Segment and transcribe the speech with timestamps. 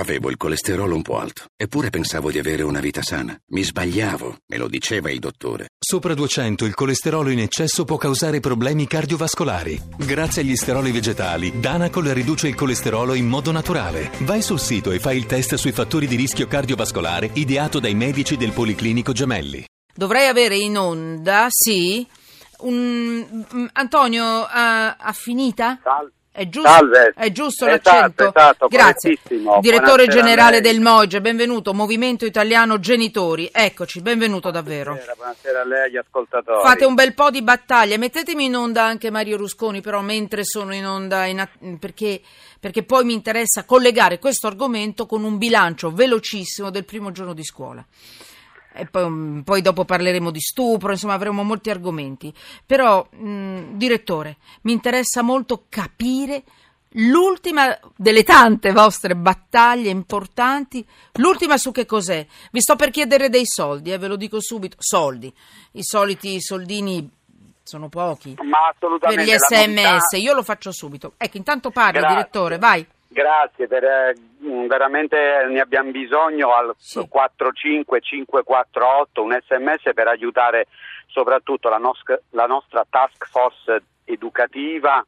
[0.00, 3.38] Avevo il colesterolo un po' alto, eppure pensavo di avere una vita sana.
[3.48, 5.68] Mi sbagliavo, me lo diceva il dottore.
[5.78, 9.78] Sopra 200 il colesterolo in eccesso può causare problemi cardiovascolari.
[9.98, 14.10] Grazie agli steroli vegetali, Danacol riduce il colesterolo in modo naturale.
[14.20, 18.38] Vai sul sito e fai il test sui fattori di rischio cardiovascolare ideato dai medici
[18.38, 19.66] del Policlinico Gemelli.
[19.94, 22.06] Dovrei avere in onda, sì,
[22.60, 23.44] un...
[23.54, 25.78] mm, Antonio, ha, ha finita?
[25.82, 26.12] Salve.
[26.32, 27.12] È giusto, Salve.
[27.16, 28.28] è giusto Esatto, l'accento?
[28.28, 29.18] esatto, Grazie.
[29.26, 33.50] Direttore Buonasera generale del MOGE, benvenuto, Movimento Italiano Genitori.
[33.52, 34.92] Eccoci, benvenuto davvero.
[34.92, 36.60] Buonasera, buonasera a lei agli ascoltatori.
[36.62, 40.72] Fate un bel po' di battaglie, mettetemi in onda anche Mario Rusconi, però mentre sono
[40.72, 42.20] in onda, in att- perché,
[42.60, 47.44] perché poi mi interessa collegare questo argomento con un bilancio velocissimo del primo giorno di
[47.44, 47.84] scuola.
[48.72, 52.32] E poi, poi dopo parleremo di stupro, insomma avremo molti argomenti.
[52.64, 56.44] Però, mh, direttore, mi interessa molto capire
[56.94, 60.84] l'ultima delle tante vostre battaglie importanti,
[61.14, 62.26] l'ultima su che cos'è.
[62.50, 65.32] Vi sto per chiedere dei soldi, eh, ve lo dico subito, soldi.
[65.72, 67.08] I soliti soldini
[67.62, 68.34] sono pochi.
[68.42, 68.58] Ma
[68.98, 71.12] Per gli sms, novità- io lo faccio subito.
[71.16, 72.16] Ecco, intanto parli, Grazie.
[72.16, 72.86] direttore, vai.
[73.12, 77.04] Grazie, per, eh, mm, veramente ne abbiamo bisogno al Sì.
[77.08, 80.68] 45548 un sms per aiutare
[81.08, 85.04] soprattutto la, nos- la nostra task force educativa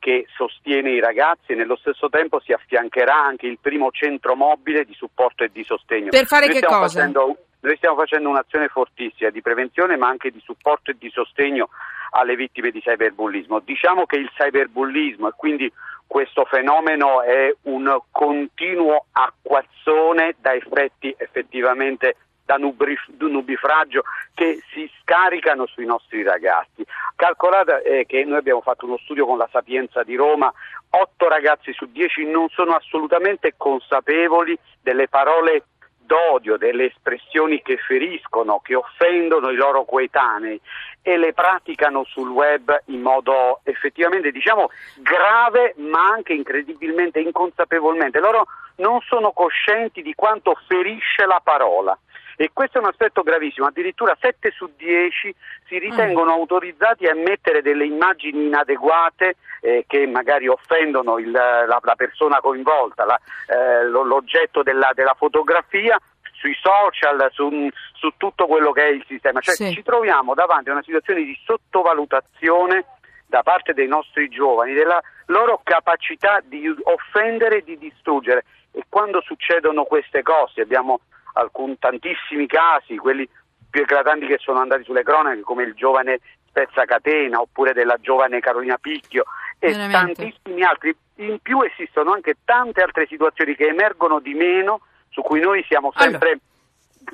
[0.00, 4.84] che sostiene i ragazzi e nello stesso tempo si affiancherà anche il primo centro mobile
[4.84, 6.08] di supporto e di sostegno.
[6.10, 6.80] Per fare Noi che cosa?
[6.88, 11.68] facendo- noi stiamo facendo un'azione fortissima di prevenzione ma anche di supporto e di sostegno
[12.10, 13.60] alle vittime di cyberbullismo.
[13.60, 15.72] Diciamo che il cyberbullismo e quindi
[16.06, 24.02] questo fenomeno è un continuo acquazzone da effetti effettivamente da nubifragio
[24.34, 26.84] che si scaricano sui nostri ragazzi.
[27.16, 30.52] Calcolate eh, che noi abbiamo fatto uno studio con la Sapienza di Roma,
[30.90, 35.64] 8 ragazzi su 10 non sono assolutamente consapevoli delle parole
[36.04, 40.60] d'odio, delle espressioni che feriscono, che offendono i loro coetanei
[41.02, 48.20] e le praticano sul web in modo effettivamente diciamo grave ma anche incredibilmente inconsapevolmente.
[48.20, 48.46] Loro
[48.76, 51.96] non sono coscienti di quanto ferisce la parola.
[52.36, 55.34] E questo è un aspetto gravissimo, addirittura 7 su 10
[55.66, 61.94] si ritengono autorizzati a mettere delle immagini inadeguate eh, che magari offendono il- la, la
[61.96, 65.98] persona coinvolta, la- eh, lo- l'oggetto della, della fotografia
[66.32, 69.40] sui social, su, su tutto quello che è il sistema.
[69.40, 69.72] Cioè Sì.
[69.72, 72.84] ci troviamo davanti a una situazione di sottovalutazione
[73.26, 78.44] da parte dei nostri giovani, della loro capacità di offendere e di distruggere.
[78.72, 81.00] E quando succedono queste cose, abbiamo
[81.34, 83.28] alcun, tantissimi casi, quelli
[83.70, 88.78] più eclatanti che sono andati sulle cronache, come il giovane Spezzacatena oppure della giovane Carolina
[88.78, 89.24] Picchio
[89.58, 90.22] e Veramente.
[90.22, 90.96] tantissimi altri.
[91.16, 94.80] In più esistono anche tante altre situazioni che emergono di meno,
[95.10, 96.38] su cui noi siamo sempre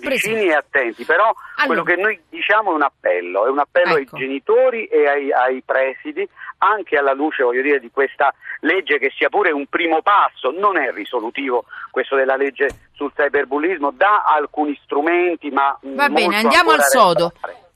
[0.00, 1.32] vicini e attenti, però
[1.64, 1.94] quello Allora.
[1.94, 4.16] che noi diciamo è un appello, è un appello Ecco.
[4.16, 6.28] ai genitori e ai, ai presidi,
[6.58, 10.76] anche alla luce voglio dire, di questa legge che sia pure un primo passo, non
[10.78, 16.82] è risolutivo questo della legge sul cyberbullismo, dà alcuni strumenti, ma Va bene, andiamo al
[16.82, 17.32] sodo.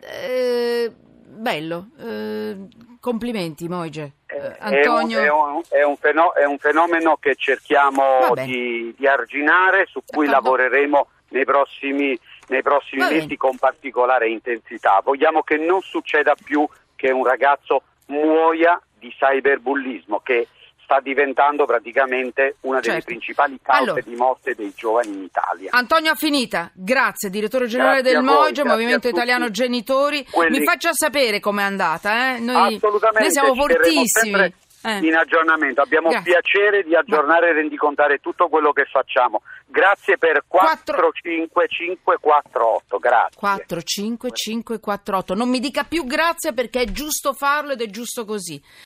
[0.00, 0.90] Eh,
[1.26, 2.56] bello, eh,
[3.00, 4.12] complimenti Moige.
[4.26, 5.96] Eh, Antonio, è un- è un
[6.34, 10.56] è un fenomeno che cerchiamo di, di arginare, su cui D'accordo.
[10.56, 12.18] lavoreremo nei prossimi,
[12.48, 15.00] nei prossimi mesi con particolare intensità.
[15.04, 20.46] Vogliamo che non succeda più che un ragazzo muoia di cyberbullismo, che
[20.84, 23.06] sta diventando praticamente una delle Certo.
[23.06, 24.00] principali cause Allora.
[24.02, 25.70] di morte dei giovani in Italia.
[25.72, 30.24] Antonio Finita, grazie, direttore generale Grazie del voi, Moige, Movimento Italiano Genitori.
[30.30, 32.40] quelli- Mi faccia sapere com'è andata, eh?
[32.40, 34.54] Noi, Assolutamente, noi siamo fortissimi.
[34.84, 34.98] Eh.
[35.06, 36.32] In aggiornamento, abbiamo Grazie.
[36.32, 39.42] piacere di aggiornare e rendicontare tutto quello che facciamo.
[39.72, 43.38] Grazie per Quattro- 45548, grazie.
[43.40, 45.34] 45548.
[45.34, 48.62] Non mi dica più grazie perché è giusto farlo ed è giusto così.